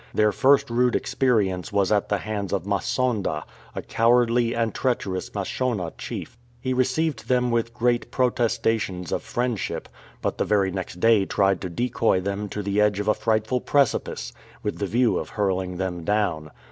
Their 0.15 0.31
first 0.31 0.71
rude 0.71 0.95
experi 0.95 1.53
ence 1.53 1.71
was 1.71 1.91
at 1.91 2.09
the 2.09 2.17
hands 2.17 2.51
of 2.53 2.63
Masonda, 2.65 3.43
a 3.75 3.83
cowardly 3.83 4.55
and 4.55 4.73
treacherous 4.73 5.29
Mashona 5.35 5.93
chief. 5.95 6.39
He 6.59 6.73
received 6.73 7.27
them 7.27 7.51
with 7.51 7.71
great 7.75 8.09
protestations 8.09 9.11
of 9.11 9.21
friendship, 9.21 9.87
but 10.19 10.39
the 10.39 10.43
very 10.43 10.71
next 10.71 10.99
day 10.99 11.25
tried 11.27 11.61
to 11.61 11.69
decoy 11.69 12.19
them 12.19 12.49
to 12.49 12.63
the 12.63 12.81
edge 12.81 12.99
of 12.99 13.07
a 13.07 13.13
frightful 13.13 13.61
precipice, 13.61 14.33
with 14.63 14.79
the 14.79 14.87
view 14.87 15.19
of 15.19 15.29
hurling 15.29 15.77
them 15.77 16.03
down. 16.03 16.49